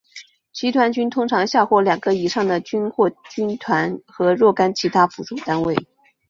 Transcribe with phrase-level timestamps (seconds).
[0.51, 5.75] 集团军通常下辖两个以上的军或军团和若干其他辅助单位。